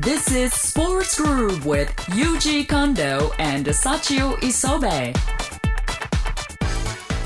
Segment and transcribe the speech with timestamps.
[0.00, 5.12] This is Sports Groove with Yuji Kondo and Sachio Isobe.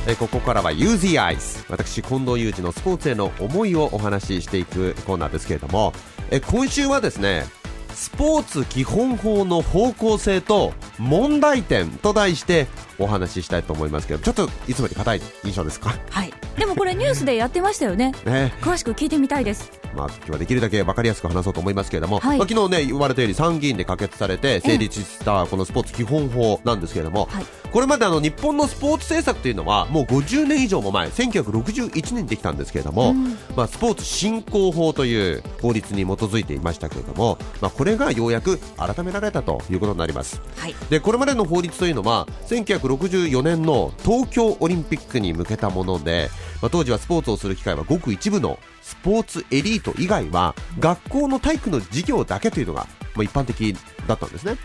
[0.06, 5.92] えーここからは u z アイス私近藤裕二のスポーツへの思いをお話ししていくコーナーですけれども、
[6.30, 7.44] えー今週はですね
[7.90, 12.68] スポーツ基本法の方向性と問題点と題して
[12.98, 15.94] お話ししたいと思いますけどちょっといつもより硬い印象ですか？
[16.08, 16.32] はい。
[16.56, 18.12] でもこれニュースでやってましたよね。
[18.24, 19.81] ね詳しく聞いてみたいです。
[19.94, 33.14] まあ、今日はできるだけ分かりやすく話そうと思いますけれども、はいまあ、昨日ね言われたように参議院で可決されて成立したこのスポーツ基本法なんですけれども、はいこれまであの日本のスポーツ政策というのはもう50年以上も前1961年にできたんですけれども、
[33.56, 40.42] まあ、スポーツ振興法という法律に基づいていましたけれども、まあ、これがようやく改められたということになります。
[40.58, 40.74] はい。
[40.90, 46.28] でこれまでの法律というのは1964年の東京オリンピックに向けたもので、
[46.60, 53.74] まあ、当時はスポーツをする機会はごく一部のスポーツエリート以外は学校の体育の授業だけというのが、まあ、一般的
[54.06, 54.56] だったんですね、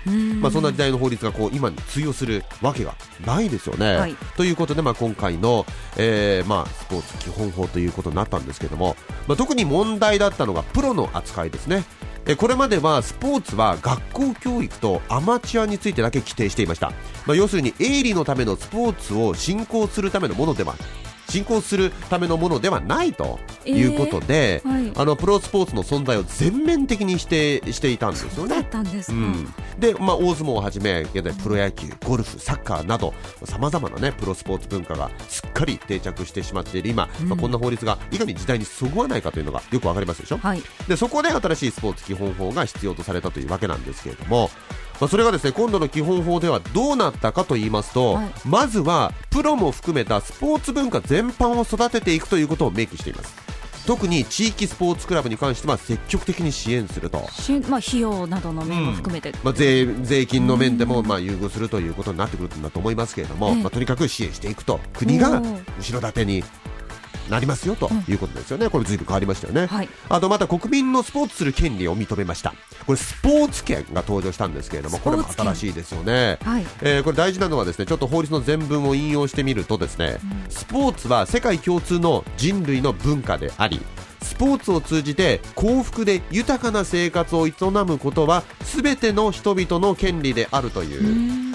[0.42, 3.96] まあ、そんな時代の法律がこう今に通用するわけがないですよね。
[3.96, 5.66] はいということで、まあ、今回の、
[5.98, 8.96] えーまあ、スポーツ基本法ということになったんですけども、
[9.28, 11.84] まあ、特に問題だったのがプロの扱いですね。
[12.30, 16.92] えこれまではスポーツは学校教育とアマチュアについてだけ規定していました、
[17.26, 20.76] まあ、要するに営利のためのスポーツを進行するためのものでは
[21.30, 28.64] 進行するためのものではないということで、えーはいあのプロスポーツの存在を全面的に否定していたんですよねだっ。
[28.66, 29.18] たんですか。
[29.18, 40.62] うん、で、まあ、大相撲をはじめ現在プロ野球、ゴルフ、サッカーなどさまざまな、ね、プロスポーツ文化がすっかり定着してしまっている今、まあ、こんな法律がいかに時代にそぐわないかというのがよくわかりますでしょ、はい。
[40.88, 44.50] でそこで新しいスポーツ基本法が必要とされたというわけなんですけれども、
[45.00, 48.32] まあ、それがですね今度の基本法ではどうなったかと言いますと、はい。
[48.46, 53.48] まずはプロも含めたスポーツ文化全般を育てていくということを明記しています。
[53.88, 57.26] 特に地域スポーツクラブに関しては積極的に支援すると。
[57.32, 59.32] しまあ費用などの面も含めて。
[59.44, 63.56] まあ、税税金の面でもまあ優遇するということになってくるんだと思いますけれども、ええ。
[63.56, 64.82] まあ、とにかく支援していくと。
[64.94, 65.42] 国が
[65.80, 66.44] 後ろ盾に
[67.30, 69.90] なりますよということですよね、これずいぶん変わりましたよね、はい。
[70.10, 72.54] あとまた国民のスポーツする権利を認めました。
[72.86, 76.66] これスポーツ権が登場したんですけれどもこれも新しいですよね、はい。
[76.82, 80.18] えーこれ大事なのはですねちょっと法律の全文を引用してみるとですね、
[80.50, 83.82] スポーツは世界共通の人類の文化であり
[84.22, 87.52] スポーツを通じて幸福で豊かな生活を営
[87.86, 91.47] むことは全ての人々の権利であるという。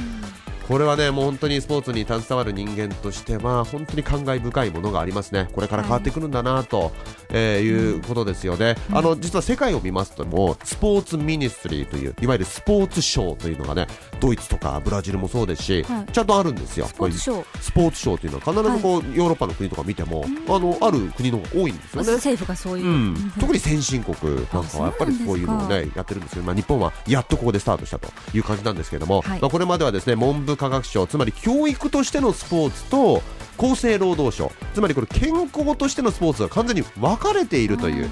[0.72, 6.92] これはねもう本当にスポーツに携わる人間としては本当に感慨深いものがありますね、これから変わってくるんだなと、
[7.32, 13.86] えーいうことですよね、あの実は世界を見ますともスポーツミニストリーといういわゆるスポーツ賞というのがね
[14.20, 16.12] ドイツとかブラジルもそうですし、はい。
[16.12, 22.12] ちゃんとあるんですよ、スポーツ賞スポーツ賞というのは必ずこう、ヨーロッパの国とか見ても、あのある国の方が多いんですよね。
[22.12, 22.86] 政府がそういう。
[22.86, 29.40] うん、特に先進国なんかはやっぱりこういうのをねやってるんですけど、まあ、日本はやっとここでスタートしたという感じなんですけれども、はい。
[29.40, 33.22] まあ、これまではですね文部科学省つまり教育としてのスポーツと
[33.62, 38.06] 厚生労働省つまりこれ健康としてのスポーツが完全に分かれているという、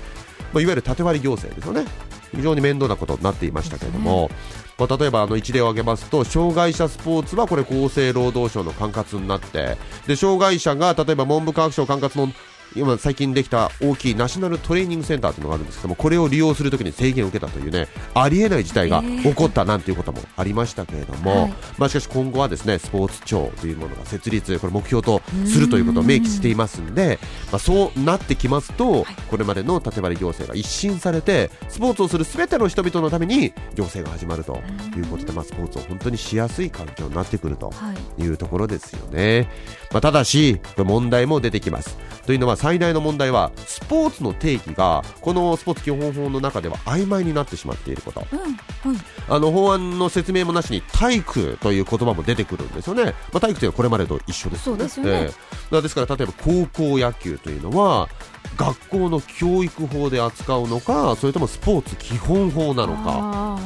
[0.53, 1.84] まあ、いわゆる縦割り行政ですよね。
[2.33, 4.31] 非常に面倒なことになっていましたけれども、
[4.78, 12.33] まあ、例えばあの一例を挙げますと障害者スポーツはこれ厚生労働省の管轄になってで障害者が例えば文部科学省管轄の
[12.76, 21.54] 今最近できた大きいナショナルトレーニングセンターというのがあるんですけどもこれを利用するときに制限を受けたというねありえない事態が起こったなんていうこともありましたけれども、はい。
[21.78, 27.19] まあ、しかし今後はですねスポーツ庁というものが設立これ目標とするということを明記していますんで、
[27.50, 34.60] まあ、そうなってきますと、これまでの縦割り行政が一新されてスポーツをするすべての人々のために行政が始まると
[34.97, 38.22] いうことで、まあ、スポーツを本当にしやすい環境になってくるとはい。
[38.22, 39.48] いうところですよね、
[39.92, 41.97] まあ、ただし問題も出てきます
[42.30, 48.24] というのは最大の問題はスポーツの定義がこのスポーツ基本法の中では曖昧になってしまっていること。
[48.30, 48.38] うん。
[48.38, 49.02] はい。
[49.28, 53.02] あの法案の説明もなしに体育という言葉も出てくるんですよね、
[53.32, 54.78] まあ、体育というのはこれまでと一緒ですよね。
[54.78, 55.10] そうですよね。
[55.10, 55.26] ええ。
[55.26, 55.36] だか
[55.72, 58.08] らですから例えば高校野球というのは
[58.56, 63.02] 学校の教育法で扱うのかそれともスポーツ基本法なのか。
[63.06, 63.59] あ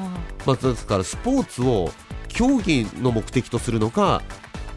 [0.46, 1.92] まあ、ですからスポーツを
[2.28, 4.22] 競技の目的とするのか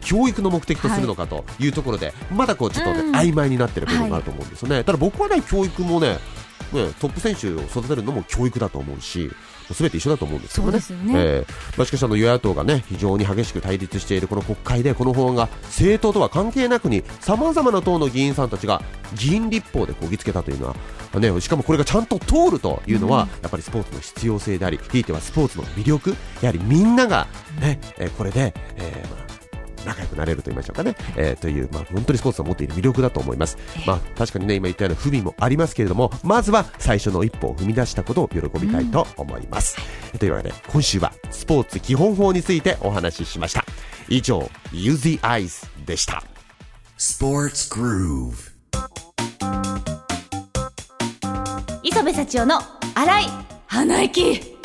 [0.02, 1.68] 教育の目的とするのかとい。
[1.68, 3.16] うところで、まだこうちょっと、ねうん。
[3.16, 6.18] 曖昧になっている部分があると思うんですよね、ただ僕はね教育もね
[6.74, 9.32] ねトップ選手を育てるのも教育だと思うし
[9.74, 10.80] すべて一緒だと思うんですけどね。
[10.80, 11.20] ね。
[11.20, 11.54] ええ。
[11.76, 18.82] まあ、しかしあの与野党がね非常に激しく対立しているこの国会でこの法案が政党とは関係なくにさまざまな党の議員さんたちが
[19.16, 20.68] 議員立法でこぎつけたというの
[21.14, 27.28] は、ね、しかもこれがちゃんと通るというのは、やっぱりスポーツの必要性でありひいてはスポーツの魅力やはりみんなが、
[27.60, 29.27] ねえーこれで、えーまあ
[29.88, 39.78] 仲良くなれると言いましょうかね、えーという、まあ、本当にスポーツの持っている魅力だと思います、まあ、確かにね今言ったような不備もありますけれどもまずは最初の一歩を踏み出したことを喜びたいと思います、
[40.20, 43.66] というわけで今週はスポーツ基本法についてお話ししました。
[44.10, 46.24] 以上 Use the Eyes でした。
[46.98, 48.34] Sports Groove.
[51.84, 52.60] 磯部幸男の
[52.96, 53.26] 荒い
[53.68, 54.57] 鼻息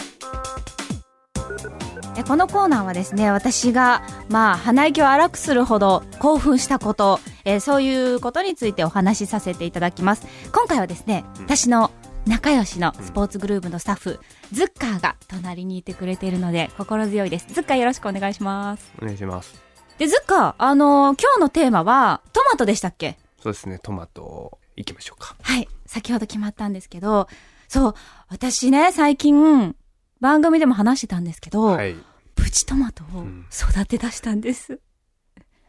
[2.17, 11.91] えこのコーナーはですね私がまあ鼻息を荒くするほど興奮したこと、えーそういうことについてお話しさせていただきます今回はですね私の
[12.27, 14.21] 仲良しのスポーツグループのスタッフ、
[14.53, 19.61] ズッカーが隣にいてくれているので心強いですズッカーよろしくお願いしますお願いします。
[19.99, 23.17] でズッカーあのー今日のテーマはトマトでしたっけ？
[23.43, 25.35] そうですね、トマト、いきましょうか。
[25.43, 25.69] はい。
[25.87, 27.27] 先ほど決まったんですけど、
[27.67, 27.95] そう、
[28.29, 29.75] 私ね、最近、
[30.23, 31.97] 番組でも話してたんですけど、はい。
[32.37, 34.75] プチトマトをん育て出したんです。
[34.75, 34.79] わ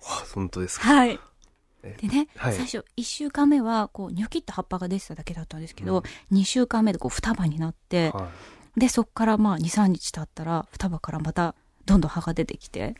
[0.04, 0.88] あ、本当ですか？
[0.88, 1.20] はい。
[1.82, 1.98] え？
[2.00, 8.30] でね、はい最初、1週間目は、こう、ニョキッと葉っぱが出てただけだったんですけど、2週間目でこう、双葉になって、は
[8.78, 11.56] で、そっからまあ、2、3日経ったら、双葉からまた、
[11.88, 12.96] どんどん葉が出てきて、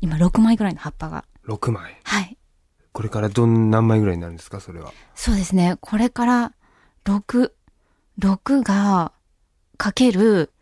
[0.00, 1.24] 今、6枚ぐらいの葉っぱが。
[1.46, 1.50] い。
[1.50, 2.00] 6枚？
[2.02, 2.36] はい。
[2.92, 4.92] これからどん、何枚ぐらいになるんですか、それは。
[5.14, 5.76] そうですね。
[5.80, 6.52] これから、
[7.04, 7.52] 6、
[8.18, 9.12] 6が、
[9.78, 10.52] かける、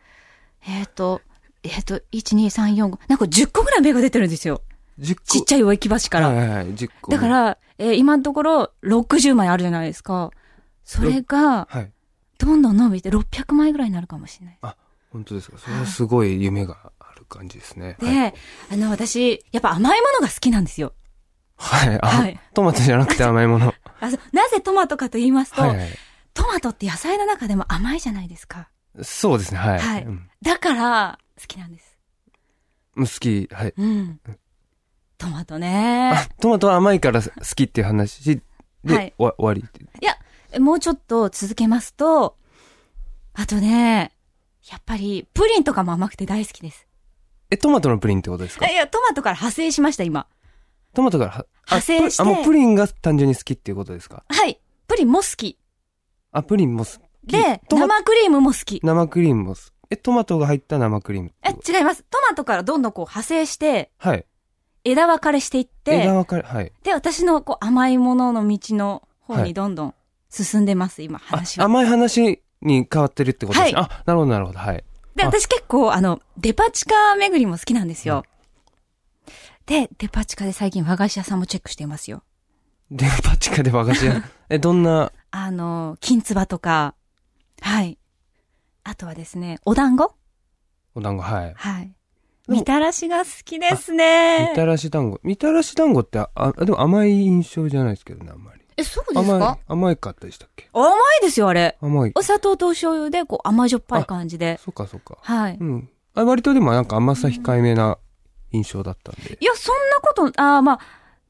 [0.66, 1.20] えっ、と、
[1.62, 4.62] えっ、と、1、2、3、4、5、なんか10個ぐらい芽が出てるんですよ。
[4.98, 5.22] 10個。
[5.24, 6.28] ちっちゃい植木鉢から。
[6.28, 7.12] はいはいはい、10個。
[7.12, 10.30] だか、ら、えー今のところ60枚あるじゃないですか。
[10.84, 11.92] それが、はい。
[12.38, 14.58] どんどん伸びて600枚ぐらいになるかもしれない。
[15.10, 15.58] 本当ですか。
[15.58, 17.96] それはすごい夢がある感じですね。
[18.00, 18.34] で、はい。
[18.72, 20.92] あの、私、やっぱ甘いものが好きなんですよ。
[21.56, 21.98] はい。
[22.00, 23.74] あ、はいトマトじゃなくて甘いもの。
[24.00, 25.88] あそうなぜトマトかと言いますと、はいはい。
[26.34, 28.68] トマトって野菜の中でも甘いじゃないですか。
[29.02, 29.78] そうですね、はい。
[29.78, 31.98] はいうんだから、好きなんです。
[32.96, 33.74] 好き、はい。
[33.76, 34.20] うん。
[35.18, 38.40] トマトねあ、トマトは甘いから好きっていう話
[38.84, 39.64] で、はいわ終わり。
[40.00, 40.16] いや、
[40.60, 42.36] もうちょっと続けますと、
[43.34, 44.12] あとね、
[44.70, 46.86] やっぱり、プリンとかも甘くて大好きです。
[47.50, 48.68] え、トマトのプリンってことですか？
[48.68, 50.28] いや、トマトから派生しました、今。
[50.94, 54.22] トマトからは、あ派生してプあ、もうプリンが単純に好きっていうことですか？
[54.28, 54.60] はい。
[54.86, 55.58] プリンも好き。
[56.30, 57.00] あ、プリンも好き。
[57.28, 58.80] で、生クリームも好き。
[58.82, 59.72] 生クリームも好き。
[59.90, 62.04] え、トマトが入った生クリームえ、違います。
[62.10, 64.26] トマトからどんどんこう派生して、はい。
[64.84, 66.72] 枝分かれしていって、枝分かれ、はい。
[66.82, 69.94] で、私のこう甘いものの道の方はいにどんどん
[70.30, 71.66] 進んでます、今、あ話、は。
[71.66, 73.80] 甘い話に変わってるってことですね。
[73.80, 74.58] はあ、なるほど、なるほど。
[74.58, 74.84] はい。
[75.14, 78.24] で、あ私結構、あの、デパ地下巡りも好きなんですよ。
[79.66, 82.22] で、デパ地下で最近和菓子屋さんもチェックしていますよ。
[82.90, 84.22] デパ地下で和菓子屋？
[84.48, 86.94] え、どんな、あの、金つばとか、
[87.68, 87.98] はい。
[88.82, 90.14] あとはですね、お団子？
[90.94, 91.52] お団子、はい。
[91.54, 91.92] はい。
[92.48, 94.56] みたらしが好きですねみ。
[94.56, 95.20] たらし団子。
[95.22, 98.62] みたらし団子って、あ、あでも甘い印象じゃないですけどね、あんまり。
[98.78, 100.70] え、そうです甘いか、甘いかったでしたっけ？
[100.72, 101.76] 甘いですよ、あれ。
[101.82, 102.12] 甘い。
[102.14, 104.58] お砂糖とお醤油で、こう、甘じょっぱい感じで。
[104.64, 105.18] そっかそっか。
[105.20, 105.58] はい。
[105.60, 105.90] うん。
[106.14, 107.98] あ割とでもなんか甘さ控えめな
[108.50, 109.36] 印象だったんで。
[109.38, 110.80] いや、そんなこと、あーまあ、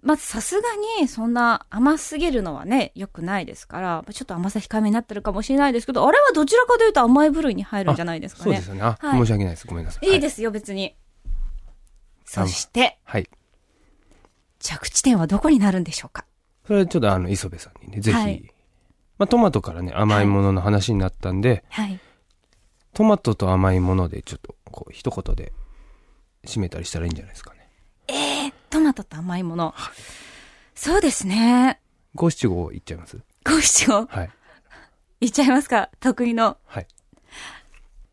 [0.02, 0.68] まずさすが
[1.00, 8.68] に、そんな甘すぎるのはね、良くないですから、まあちょっと甘さ控えめになってるかもしれないですけど、あれはどちらかというと甘い部類に入るんじゃないですかねそうです。
[8.68, 8.82] よね。
[8.82, 9.66] あ、はい申し訳ないです。
[9.66, 10.06] ごめんなさい。
[10.08, 10.94] いいですよ、別に。
[12.24, 13.28] そして、はい。
[14.60, 16.24] 着地点はどこになるんでしょうか？
[16.66, 18.16] それはちょっとあの、磯部さんにね、ぜひ。
[18.16, 18.52] はい
[19.18, 21.98] まあ、トマトからね、甘いものの話になったんで、はい。
[22.94, 25.52] トマトと甘いもので、ちょっと、こう、一言で、
[26.44, 27.57] 締めたりしたらいいんじゃないですかね。
[28.68, 29.74] えー、トマトと甘いもの。
[30.74, 31.80] そうですね。
[32.14, 33.18] 五七五いっちゃいます？
[33.44, 34.30] 五七五、はい。
[35.20, 35.90] いっちゃいますか？
[36.00, 36.58] 得意の。
[36.66, 36.86] はい。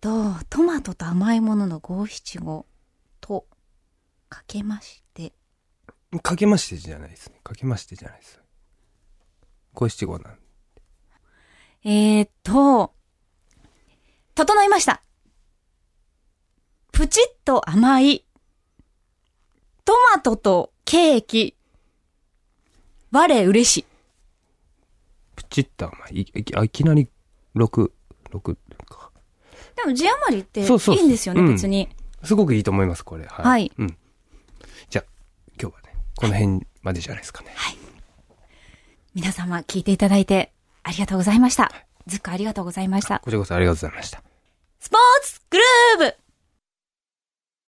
[0.01, 2.65] と、トマトと甘いものの五七五？
[3.21, 3.45] と、
[4.29, 5.33] かけまして、
[6.23, 7.39] かけましてじゃないですね。
[7.43, 8.41] かけましてじゃないです。
[9.73, 10.37] 五七五なん。
[11.83, 12.93] えーっと、
[14.33, 15.01] 整いました。
[16.91, 18.24] プチッと甘い、
[19.85, 21.55] トマトとケーキ、
[23.11, 23.85] 我嬉しい。
[25.35, 26.21] プチッと甘い。
[26.21, 27.07] いいあいきなり、
[27.53, 27.93] 六
[28.31, 28.57] 六
[28.89, 29.11] か。
[29.75, 31.87] でも字余りっていいんですよね、うん別に。
[32.23, 33.25] すごくいいと思います、これ。
[33.25, 33.45] はい。
[33.45, 33.97] はいうん。
[34.89, 35.05] じゃあ、
[35.61, 37.55] 今日はね、この辺までじゃないですかね。
[39.13, 40.51] 皆様聞いていただいて
[40.83, 41.71] ありがとうございました。
[42.07, 43.19] ずっくありがとうございました。
[43.19, 44.23] こちらこそありがとうございました。
[44.79, 46.24] スポーツグルーブ